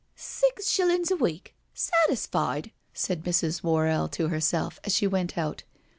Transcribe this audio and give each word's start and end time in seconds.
/•" 0.03 0.05
Six 0.19 0.67
shillings 0.67 1.11
a 1.11 1.15
week 1.15 1.53
I 1.53 1.59
Satisfied 1.75 2.69
I" 2.69 2.71
said 2.95 3.23
Mrs. 3.23 3.61
Wor 3.61 3.83
rell 3.83 4.07
to 4.13 4.29
herself, 4.29 4.79
as 4.83 4.95
she 4.95 5.05
went 5.05 5.37
out. 5.37 5.61